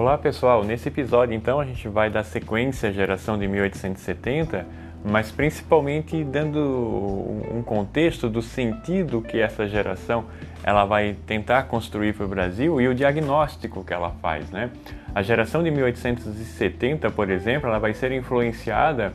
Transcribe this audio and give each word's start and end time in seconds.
Olá 0.00 0.16
pessoal, 0.16 0.64
nesse 0.64 0.88
episódio 0.88 1.34
então 1.34 1.60
a 1.60 1.64
gente 1.66 1.86
vai 1.86 2.08
dar 2.08 2.24
sequência 2.24 2.88
à 2.88 2.92
geração 2.92 3.38
de 3.38 3.46
1870, 3.46 4.66
mas 5.04 5.30
principalmente 5.30 6.24
dando 6.24 6.58
um 6.58 7.62
contexto 7.62 8.26
do 8.26 8.40
sentido 8.40 9.20
que 9.20 9.38
essa 9.38 9.68
geração 9.68 10.24
ela 10.64 10.86
vai 10.86 11.18
tentar 11.26 11.64
construir 11.64 12.14
para 12.14 12.24
o 12.24 12.28
Brasil 12.30 12.80
e 12.80 12.88
o 12.88 12.94
diagnóstico 12.94 13.84
que 13.84 13.92
ela 13.92 14.08
faz, 14.22 14.50
né? 14.50 14.70
A 15.14 15.20
geração 15.20 15.62
de 15.62 15.70
1870, 15.70 17.10
por 17.10 17.28
exemplo, 17.28 17.68
ela 17.68 17.78
vai 17.78 17.92
ser 17.92 18.10
influenciada 18.10 19.12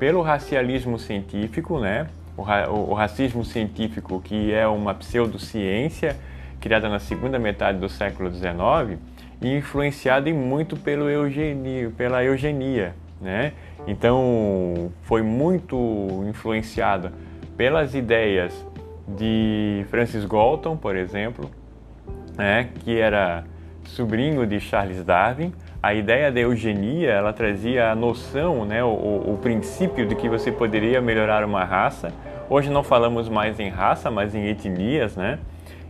pelo 0.00 0.20
racialismo 0.20 0.98
científico, 0.98 1.78
né? 1.78 2.08
O, 2.36 2.42
ra 2.42 2.68
o 2.68 2.92
racismo 2.92 3.44
científico 3.44 4.20
que 4.20 4.52
é 4.52 4.66
uma 4.66 4.94
pseudociência 4.94 6.16
criada 6.60 6.88
na 6.88 6.98
segunda 6.98 7.38
metade 7.38 7.78
do 7.78 7.88
século 7.88 8.32
XIX 8.32 8.98
e 9.44 9.58
influenciada 9.58 10.32
muito 10.32 10.74
pelo 10.74 11.08
eugenia, 11.10 11.90
pela 11.96 12.24
eugenia, 12.24 12.94
né? 13.20 13.52
Então 13.86 14.90
foi 15.02 15.22
muito 15.22 16.24
influenciada 16.26 17.12
pelas 17.56 17.94
ideias 17.94 18.66
de 19.06 19.84
Francis 19.90 20.24
Galton, 20.24 20.76
por 20.78 20.96
exemplo, 20.96 21.50
né? 22.36 22.70
que 22.80 22.98
era 22.98 23.44
sobrinho 23.84 24.46
de 24.46 24.58
Charles 24.58 25.04
Darwin. 25.04 25.52
A 25.82 25.92
ideia 25.92 26.32
da 26.32 26.40
eugenia, 26.40 27.10
ela 27.10 27.32
trazia 27.34 27.90
a 27.90 27.94
noção, 27.94 28.64
né, 28.64 28.82
o, 28.82 28.88
o 28.88 29.38
princípio 29.42 30.06
de 30.06 30.14
que 30.14 30.30
você 30.30 30.50
poderia 30.50 30.98
melhorar 31.02 31.44
uma 31.44 31.62
raça. 31.62 32.10
Hoje 32.48 32.70
não 32.70 32.82
falamos 32.82 33.28
mais 33.28 33.60
em 33.60 33.68
raça, 33.68 34.10
mas 34.10 34.34
em 34.34 34.46
etnias, 34.46 35.14
né? 35.14 35.38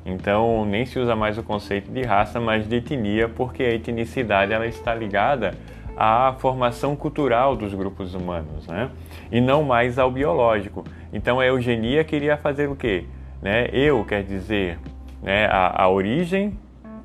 Então 0.05 0.65
nem 0.67 0.85
se 0.85 0.99
usa 0.99 1.17
mais 1.17 1.39
o 1.39 1.43
conceito 1.43 1.91
de 1.91 2.03
raça, 2.03 2.39
mas 2.39 2.69
de 2.69 2.77
etnia, 2.77 3.29
porque 3.29 3.63
a 3.63 3.73
etnicidade 3.73 4.53
ela 4.53 4.67
está 4.67 4.95
ligada 4.95 5.55
à 5.97 6.35
formação 6.39 6.95
cultural 6.95 7.57
dos 7.57 7.73
grupos 7.73 8.15
humanos, 8.15 8.67
né? 8.67 8.91
E 9.33 9.41
não 9.41 9.63
mais 9.63 9.99
ao 9.99 10.11
biológico. 10.11 10.85
Então 11.13 11.41
a 11.41 11.47
eugenia 11.47 12.05
queria 12.05 12.37
fazer 12.37 12.69
o 12.69 12.77
quê? 12.77 13.05
Né? 13.41 13.69
Eu 13.73 14.05
quer 14.05 14.23
dizer 14.23 14.79
né, 15.23 15.47
a, 15.47 15.85
a 15.85 15.89
origem, 15.89 16.59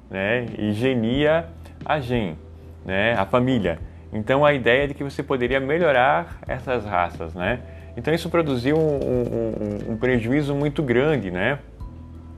né? 0.10 0.46
E 0.58 0.74
genia 0.74 1.46
a 1.86 2.00
gen, 2.00 2.38
né? 2.86 3.14
A 3.14 3.26
família. 3.26 3.80
Então 4.12 4.44
a 4.44 4.54
ideia 4.54 4.88
de 4.88 4.94
que 4.94 5.04
você 5.04 5.24
poderia 5.24 5.60
melhorar 5.60 6.40
essas 6.48 6.86
raças, 6.86 7.34
né? 7.34 7.60
Então 7.96 8.14
isso 8.14 8.30
produziu 8.30 8.78
um, 8.78 9.00
um, 9.00 9.94
um 9.94 9.98
prejuízo 9.98 10.54
muito 10.56 10.82
grande, 10.82 11.32
né? 11.32 11.60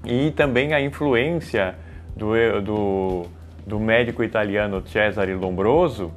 E 0.05 0.31
também 0.31 0.73
a 0.73 0.81
influência 0.81 1.75
do, 2.15 2.61
do, 2.61 3.25
do 3.65 3.79
médico 3.79 4.23
italiano 4.23 4.85
Cesare 4.87 5.33
Lombroso, 5.33 6.11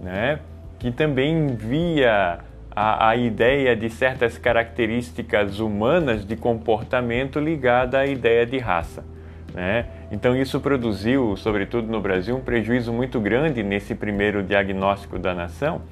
né, 0.00 0.40
que 0.78 0.90
também 0.90 1.48
via 1.48 2.40
a, 2.74 3.08
a, 3.10 3.16
ideia 3.16 3.74
de 3.76 3.90
certas 3.90 4.38
características 4.38 5.58
humanas 5.58 6.24
de 6.24 6.36
comportamento 6.36 7.38
ligada 7.38 7.98
à 7.98 8.06
ideia 8.06 8.46
de 8.46 8.58
raça. 8.58 9.04
Né? 9.52 9.86
Então, 10.12 10.36
isso 10.36 10.60
produziu, 10.60 11.36
sobretudo 11.36 11.90
no 11.90 12.00
Brasil, 12.00 12.36
um 12.36 12.40
prejuízo 12.40 12.92
muito 12.92 13.20
grande 13.20 13.62
nesse 13.62 13.94
primeiro 13.94 14.42
diagnóstico 14.42 15.18
da 15.18 15.34
nação, 15.34 15.82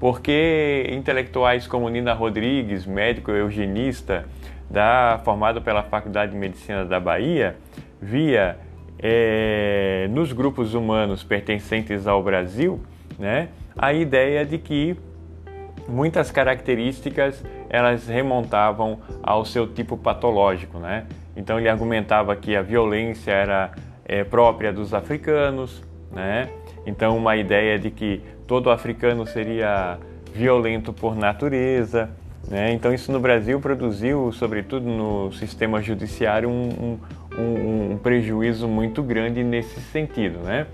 porque 0.00 0.86
intelectuais 0.90 1.66
como 1.66 1.88
Nina 1.88 2.12
Rodrigues, 2.14 2.86
médico 2.86 3.30
eugenista, 3.30 4.24
da, 4.72 5.20
formado 5.22 5.60
pela 5.60 5.82
Faculdade 5.82 6.32
de 6.32 6.38
Medicina 6.38 6.84
da 6.84 6.98
Bahia, 6.98 7.56
via 8.00 8.58
é, 8.98 10.08
nos 10.10 10.32
grupos 10.32 10.72
humanos 10.72 11.22
pertencentes 11.22 12.06
ao 12.06 12.22
Brasil 12.22 12.80
né, 13.18 13.48
a 13.76 13.92
ideia 13.92 14.44
de 14.44 14.56
que 14.58 14.96
muitas 15.86 16.30
características 16.30 17.44
elas 17.68 18.06
remontavam 18.06 19.00
ao 19.22 19.44
seu 19.44 19.66
tipo 19.66 19.96
patológico. 19.96 20.78
Né? 20.78 21.04
Então 21.36 21.58
ele 21.58 21.68
argumentava 21.68 22.34
que 22.34 22.56
a 22.56 22.62
violência 22.62 23.30
era 23.30 23.72
é, 24.04 24.24
própria 24.24 24.72
dos 24.72 24.94
africanos, 24.94 25.82
né? 26.10 26.48
então 26.86 27.16
uma 27.16 27.36
ideia 27.36 27.78
de 27.78 27.90
que 27.90 28.22
todo 28.46 28.70
africano 28.70 29.26
seria 29.26 29.98
violento 30.34 30.92
por 30.92 31.14
natureza, 31.14 32.10
né? 32.48 32.72
Então, 32.72 32.92
isso 32.92 33.10
no 33.12 33.20
Brasil 33.20 33.60
produziu, 33.60 34.32
sobretudo 34.32 34.86
no 34.86 35.32
sistema 35.32 35.80
judiciário, 35.80 36.48
um, 36.48 36.98
um, 37.38 37.92
um 37.92 37.98
prejuízo 37.98 38.68
muito 38.68 39.02
grande 39.02 39.42
nesse 39.42 39.80
sentido. 39.80 40.38
Né? 40.40 40.66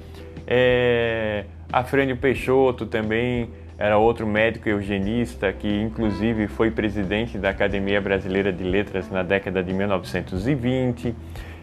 É, 0.47 1.45
Afrânio 1.73 2.17
Peixoto 2.17 2.87
também 2.87 3.51
era 3.79 3.97
outro 3.97 4.27
médico 4.27 4.69
eugenista 4.69 5.53
que, 5.53 5.69
inclusive, 5.69 6.49
foi 6.49 6.71
presidente 6.71 7.39
da 7.39 7.51
Academia 7.51 8.01
Brasileira 8.01 8.53
de 8.53 8.65
Letras 8.65 9.09
na 9.09 9.23
década 9.23 9.63
de 9.63 9.73
1920. 9.73 11.15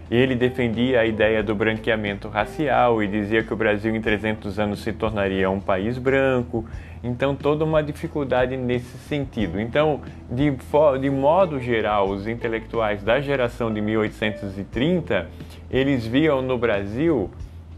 Ele 0.10 0.36
defendia 0.36 1.00
a 1.00 1.06
ideia 1.06 1.42
do 1.42 1.56
branqueamento 1.56 2.28
racial 2.28 3.02
e 3.02 3.08
dizia 3.08 3.42
que 3.42 3.52
o 3.52 3.56
Brasil 3.56 3.96
em 3.96 4.00
300 4.00 4.60
anos 4.60 4.84
se 4.84 4.94
tornaria 4.94 5.50
um 5.50 5.60
país 5.60 5.98
branco. 5.98 6.66
Então, 7.04 7.36
toda 7.36 7.64
uma 7.66 7.82
dificuldade 7.82 8.56
nesse 8.56 8.98
sentido. 9.00 9.60
Então, 9.60 10.02
de, 10.30 10.56
de 11.02 11.10
modo 11.10 11.60
geral, 11.60 12.10
os 12.10 12.28
intelectuais 12.28 13.04
da 13.04 13.20
geração 13.20 13.74
de 13.74 13.82
1830, 13.82 15.28
eles 15.72 16.06
viam 16.06 16.42
no 16.42 16.58
Brasil, 16.58 17.30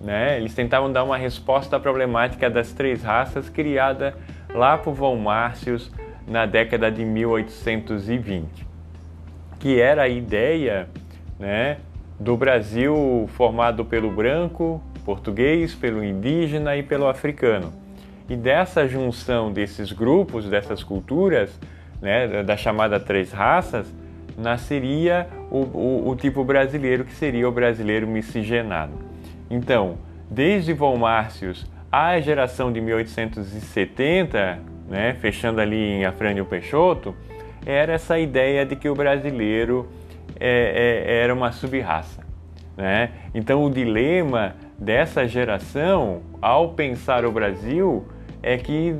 né, 0.01 0.38
eles 0.38 0.53
tentavam 0.53 0.91
dar 0.91 1.03
uma 1.03 1.17
resposta 1.17 1.77
à 1.77 1.79
problemática 1.79 2.49
das 2.49 2.71
três 2.73 3.03
raças 3.03 3.49
criada 3.49 4.15
lá 4.53 4.77
por 4.77 4.94
Von 4.94 5.15
Márcios 5.15 5.91
na 6.27 6.45
década 6.45 6.91
de 6.91 7.03
1820, 7.03 8.67
que 9.59 9.79
era 9.79 10.03
a 10.03 10.09
ideia, 10.09 10.88
né, 11.39 11.77
do 12.19 12.35
Brasil 12.35 13.29
formado 13.33 13.85
pelo 13.85 14.11
branco, 14.11 14.81
português, 15.05 15.75
pelo 15.75 16.03
indígena 16.03 16.75
e 16.75 16.83
pelo 16.83 17.07
africano. 17.07 17.72
E 18.29 18.35
dessa 18.35 18.88
junção 18.88 19.51
desses 19.51 19.91
grupos, 19.91 20.50
dessas 20.50 20.83
culturas, 20.83 21.57
né, 22.01 22.44
da 22.44 22.57
chamada 22.57 23.00
três 23.00 23.31
raças, 23.31 23.88
nasceria 24.38 25.27
o, 25.50 25.59
o, 25.59 26.09
o 26.09 26.16
tipo 26.16 26.44
brasileiro, 26.44 27.06
que 27.06 27.13
seria 27.13 27.47
o 27.47 27.51
brasileiro 27.51 28.06
miscigenado. 28.07 28.94
Então, 29.50 29.97
desde 30.29 30.73
Von 30.73 30.97
Márcios 30.97 31.66
à 31.91 32.19
geração 32.19 32.72
de 32.72 32.81
1870, 32.81 34.59
né, 34.89 35.16
fechando 35.19 35.61
ali 35.61 35.77
em 35.77 36.06
Afrânio 36.06 36.45
Peixoto, 36.45 37.16
era 37.66 37.94
essa 37.94 38.19
ideia 38.19 38.66
de 38.66 38.75
que 38.75 38.89
o 38.89 38.95
brasileiro 38.95 39.88
é, 40.40 41.03
é, 41.08 41.24
era 41.24 41.34
uma 41.34 41.52
subraça. 41.52 42.25
Né? 42.75 43.12
Então, 43.34 43.64
o 43.64 43.70
dilema 43.70 44.56
dessa 44.78 45.28
geração, 45.28 46.22
ao 46.42 46.74
pensar 46.74 47.25
o 47.25 47.31
Brasil, 47.31 48.06
é 48.42 48.58
que 48.58 48.96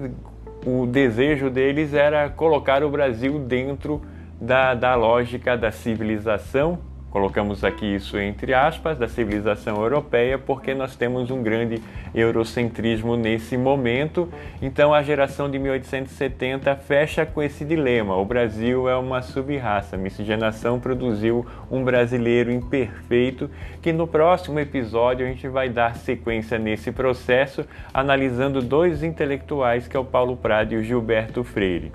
o 0.66 0.86
desejo 0.86 1.50
deles 1.50 1.94
era 1.94 2.30
colocar 2.30 2.84
o 2.84 2.90
Brasil 2.90 3.40
dentro 3.40 4.02
da, 4.42 4.74
da 4.74 4.96
lógica 4.96 5.56
da 5.56 5.72
civilização 5.72 6.80
Colocamos 7.09 7.63
aqui 7.63 7.85
isso 7.85 8.18
entre 8.19 8.53
aspas, 8.53 8.97
da 8.97 9.07
civilização 9.07 9.81
europeia, 9.81 10.38
porque 10.38 10.73
nós 10.73 10.95
temos 10.95 11.31
um 11.31 11.41
grande 11.41 11.81
eurocentrismo 12.13 13.16
nesse 13.16 13.56
momento. 13.56 14.29
Então 14.62 14.94
a 14.94 15.01
geração 15.01 15.50
de 15.50 15.57
1870 15.57 16.75
fecha 16.75 17.25
com 17.25 17.41
esse 17.41 17.63
dilema: 17.63 18.18
o 18.18 18.25
Brasil 18.25 18.90
é 18.90 18.95
uma 18.97 19.22
subraça. 19.22 19.95
Miscigenação 19.95 20.79
produziu 20.79 21.45
um 21.72 21.81
brasileiro 21.84 22.51
imperfeito, 22.51 23.50
que 23.81 23.94
no 23.94 24.06
próximo 24.06 24.59
episódio 24.59 25.25
a 25.25 25.30
gente 25.30 25.48
vai 25.48 25.69
dar 25.69 25.95
sequência 25.95 26.59
nesse 26.59 26.92
processo, 26.92 27.65
analisando 27.94 28.62
dois 28.62 29.01
intelectuais, 29.01 29.88
que 29.88 29.95
é 29.95 30.00
o 30.00 30.06
Paulo 30.06 30.36
Prado 30.36 30.74
e 30.74 30.77
o 30.77 30.83
Gilberto 30.83 31.44
Freire. 31.44 31.92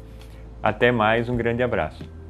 Até 0.63 0.91
mais, 0.91 1.29
um 1.29 1.37
grande 1.37 1.63
abraço. 1.63 2.22